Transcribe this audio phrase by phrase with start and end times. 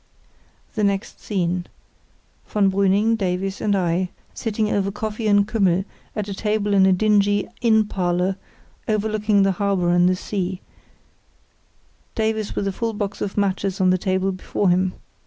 [0.73, 1.67] The next scene:
[2.47, 5.85] von Brüning, Davies, and I, sitting over coffee and Kümmel
[6.15, 8.35] at a table in a dingy inn parlour
[8.87, 10.59] overlooking the harbour and the sea,
[12.15, 14.93] Davies with a full box of matches on the table before him.